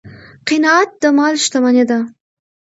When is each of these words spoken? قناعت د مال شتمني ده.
قناعت 0.47 0.89
د 1.01 1.03
مال 1.17 1.33
شتمني 1.43 1.83
ده. 1.89 1.99